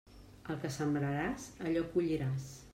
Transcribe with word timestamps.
El 0.53 0.57
que 0.63 0.71
sembraràs, 0.77 1.47
això 1.69 1.87
colliràs. 1.95 2.53